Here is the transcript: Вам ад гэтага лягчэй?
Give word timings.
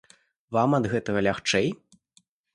Вам 0.57 0.75
ад 0.77 0.87
гэтага 0.95 1.19
лягчэй? 1.29 1.69